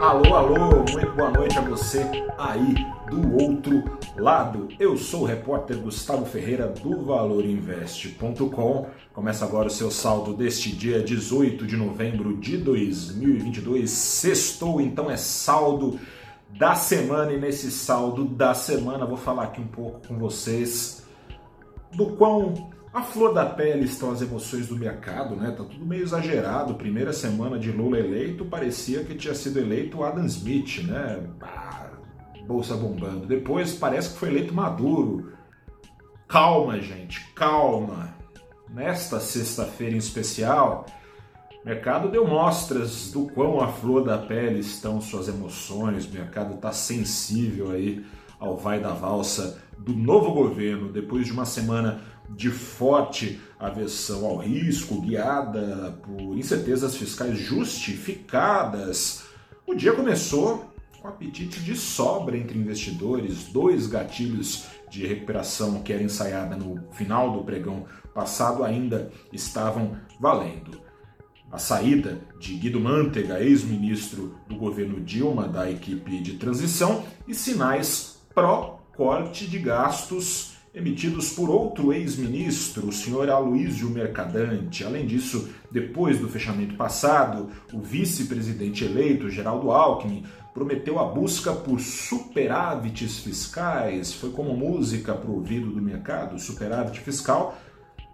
[0.00, 2.06] Alô, alô, muito boa noite a você
[2.38, 3.82] aí do outro
[4.16, 4.68] lado.
[4.78, 8.86] Eu sou o repórter Gustavo Ferreira do ValorInvest.com.
[9.12, 13.90] Começa agora o seu saldo deste dia 18 de novembro de 2022.
[13.90, 15.98] Sextou, então é saldo
[16.56, 21.04] da semana e nesse saldo da semana vou falar aqui um pouco com vocês
[21.92, 25.50] do quão a flor da pele estão as emoções do mercado, né?
[25.50, 26.74] Tá tudo meio exagerado.
[26.74, 31.22] Primeira semana de Lula eleito, parecia que tinha sido eleito Adam Smith, né?
[32.46, 33.26] Bolsa bombando.
[33.26, 35.32] Depois parece que foi eleito Maduro.
[36.26, 38.14] Calma, gente, calma.
[38.70, 40.86] Nesta sexta-feira em especial,
[41.62, 46.06] o mercado deu mostras do quão a flor da pele estão suas emoções.
[46.06, 48.04] O mercado está sensível aí
[48.38, 54.36] ao vai da valsa do novo governo depois de uma semana de forte aversão ao
[54.36, 59.24] risco, guiada por incertezas fiscais justificadas.
[59.66, 66.02] O dia começou com apetite de sobra entre investidores, dois gatilhos de recuperação que era
[66.02, 70.80] ensaiada no final do pregão passado ainda estavam valendo.
[71.50, 78.17] A saída de Guido Mantega, ex-ministro do governo Dilma da equipe de transição, e sinais
[78.38, 84.84] pró-corte de gastos emitidos por outro ex-ministro, o senhor Aloísio Mercadante.
[84.84, 90.22] Além disso, depois do fechamento passado, o vice-presidente eleito, Geraldo Alckmin,
[90.54, 94.12] prometeu a busca por superávites fiscais.
[94.12, 97.58] Foi como música para o ouvido do mercado, superávit fiscal,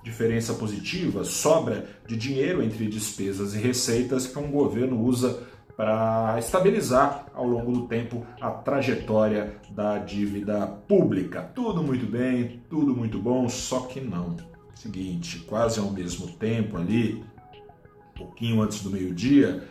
[0.02, 5.42] diferença positiva, sobra de dinheiro entre despesas e receitas que um governo usa
[5.76, 11.42] para estabilizar ao longo do tempo a trajetória da dívida pública.
[11.54, 14.36] Tudo muito bem, tudo muito bom, só que não.
[14.74, 17.24] Seguinte, quase ao mesmo tempo ali,
[18.14, 19.64] pouquinho antes do meio-dia,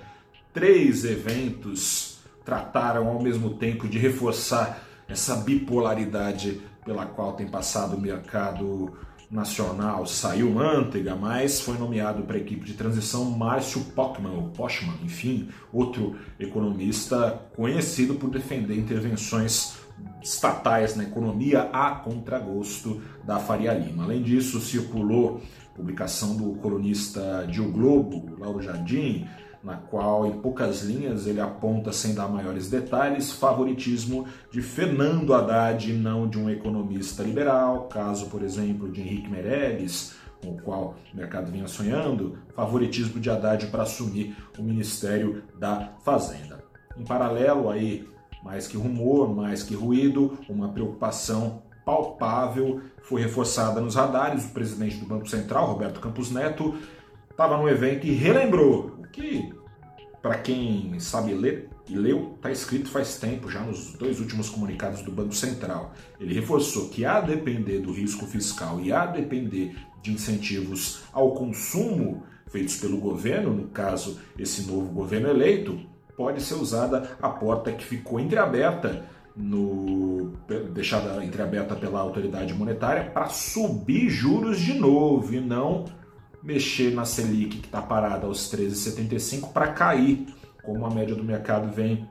[0.54, 8.02] três eventos trataram ao mesmo tempo de reforçar essa bipolaridade pela qual tem passado o
[8.02, 8.94] mercado
[9.34, 14.96] nacional saiu Manteiga, mas foi nomeado para a equipe de transição Márcio Pochmann, ou Pochmann,
[15.04, 19.74] enfim, outro economista conhecido por defender intervenções
[20.22, 24.04] estatais na economia a contragosto da Faria Lima.
[24.04, 25.42] Além disso, circulou
[25.76, 29.28] publicação do colunista O Globo, Lauro Jardim,
[29.64, 35.90] na qual, em poucas linhas, ele aponta, sem dar maiores detalhes, favoritismo de Fernando Haddad
[35.90, 40.96] e não de um economista liberal, caso, por exemplo, de Henrique Meirelles, com o qual
[41.14, 46.62] o mercado vinha sonhando, favoritismo de Haddad para assumir o Ministério da Fazenda.
[46.98, 48.06] Em paralelo, aí,
[48.44, 54.46] mais que rumor, mais que ruído, uma preocupação palpável foi reforçada nos radares.
[54.46, 56.76] O presidente do Banco Central, Roberto Campos Neto,
[57.32, 59.54] estava no evento e relembrou que,
[60.22, 65.02] para quem sabe ler e leu, está escrito faz tempo, já nos dois últimos comunicados
[65.02, 65.94] do Banco Central.
[66.20, 72.24] Ele reforçou que, a depender do risco fiscal e a depender de incentivos ao consumo
[72.48, 75.80] feitos pelo governo, no caso, esse novo governo eleito,
[76.16, 80.34] pode ser usada a porta que ficou entreaberta no,
[80.72, 85.86] deixada entreaberta pela autoridade monetária para subir juros de novo e não
[86.44, 90.28] mexer na Selic, que está parada aos 13,75, para cair,
[90.64, 92.08] como a média do mercado vem,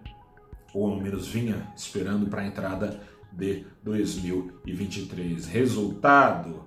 [0.74, 3.00] ou ao menos vinha, esperando para a entrada
[3.30, 5.46] de 2023.
[5.46, 6.64] Resultado: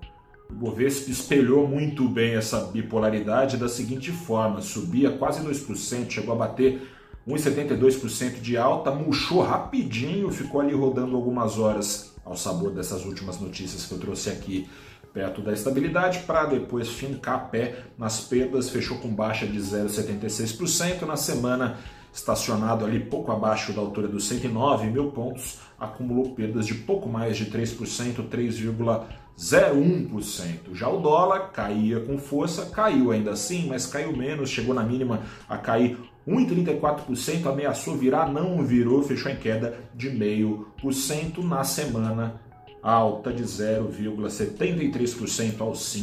[0.49, 6.37] o Bovespa espelhou muito bem essa bipolaridade da seguinte forma: subia quase 2%, chegou a
[6.37, 6.87] bater
[7.27, 13.85] 1,72% de alta, murchou rapidinho, ficou ali rodando algumas horas ao sabor dessas últimas notícias
[13.85, 14.67] que eu trouxe aqui
[15.15, 21.15] perto da estabilidade para depois fincar pé nas perdas, fechou com baixa de 0,76% na
[21.15, 21.77] semana
[22.13, 27.37] estacionado ali pouco abaixo da altura dos 109 mil pontos, acumulou perdas de pouco mais
[27.37, 30.73] de 3%, 3,01%.
[30.73, 35.21] Já o dólar caía com força, caiu ainda assim, mas caiu menos, chegou na mínima
[35.47, 35.97] a cair
[36.27, 42.41] 1,34%, ameaçou virar, não virou, fechou em queda de 0,5% na semana
[42.85, 46.01] alta de 0,73% aos R$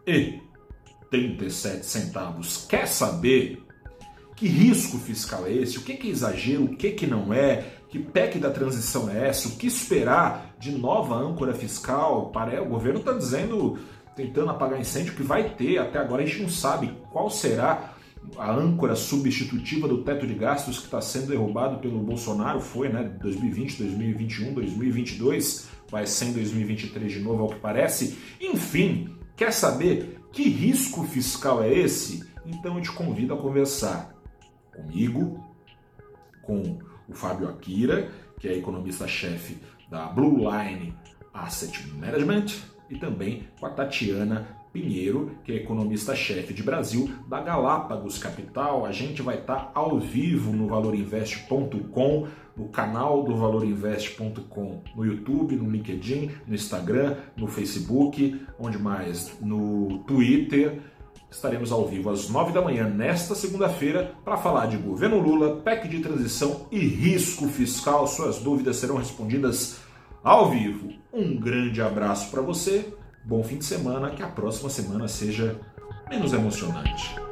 [0.00, 2.66] 5,37.
[2.68, 3.60] Quer saber
[4.36, 5.78] que risco fiscal é esse?
[5.78, 6.64] O que é exagero?
[6.64, 7.64] O que, que não é?
[7.88, 9.48] Que PEC da transição é essa?
[9.48, 12.30] O que esperar de nova âncora fiscal?
[12.30, 13.76] Para o governo está dizendo,
[14.14, 15.78] tentando apagar incêndio, que vai ter.
[15.78, 17.95] Até agora a gente não sabe qual será
[18.36, 23.04] a âncora substitutiva do teto de gastos que está sendo derrubado pelo Bolsonaro foi, né,
[23.20, 28.18] 2020, 2021, 2022, vai ser em 2023 de novo, ao que parece.
[28.40, 32.28] Enfim, quer saber que risco fiscal é esse?
[32.44, 34.14] Então eu te convido a conversar
[34.74, 35.42] comigo,
[36.42, 36.78] com
[37.08, 39.58] o Fábio Akira, que é economista-chefe
[39.90, 40.94] da Blue Line
[41.32, 42.46] Asset Management,
[42.88, 44.46] e também com a Tatiana
[44.76, 48.84] Pinheiro, que é economista-chefe de Brasil da Galápagos Capital.
[48.84, 55.70] A gente vai estar ao vivo no valorinvest.com, no canal do valorinvest.com, no YouTube, no
[55.70, 59.34] LinkedIn, no Instagram, no Facebook, onde mais?
[59.40, 60.78] No Twitter.
[61.30, 65.88] Estaremos ao vivo às 9 da manhã nesta segunda-feira para falar de governo Lula, PEC
[65.88, 68.06] de transição e risco fiscal.
[68.06, 69.80] Suas dúvidas serão respondidas
[70.22, 70.92] ao vivo.
[71.12, 72.92] Um grande abraço para você,
[73.26, 75.58] bom fim de semana, que a próxima semana seja
[76.08, 77.25] menos emocionante.